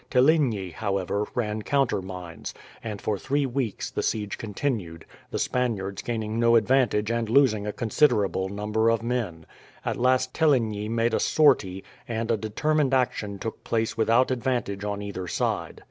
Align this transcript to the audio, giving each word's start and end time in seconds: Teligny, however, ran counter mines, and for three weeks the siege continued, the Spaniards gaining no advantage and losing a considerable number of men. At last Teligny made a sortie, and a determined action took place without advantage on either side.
Teligny, 0.09 0.71
however, 0.71 1.27
ran 1.35 1.61
counter 1.61 2.01
mines, 2.01 2.55
and 2.83 2.99
for 2.99 3.19
three 3.19 3.45
weeks 3.45 3.91
the 3.91 4.01
siege 4.01 4.39
continued, 4.39 5.05
the 5.29 5.37
Spaniards 5.37 6.01
gaining 6.01 6.39
no 6.39 6.55
advantage 6.55 7.11
and 7.11 7.29
losing 7.29 7.67
a 7.67 7.71
considerable 7.71 8.49
number 8.49 8.89
of 8.89 9.03
men. 9.03 9.45
At 9.85 9.97
last 9.97 10.33
Teligny 10.33 10.89
made 10.89 11.13
a 11.13 11.19
sortie, 11.19 11.83
and 12.07 12.31
a 12.31 12.35
determined 12.37 12.95
action 12.95 13.37
took 13.37 13.63
place 13.63 13.95
without 13.95 14.31
advantage 14.31 14.83
on 14.83 15.03
either 15.03 15.27
side. 15.27 15.79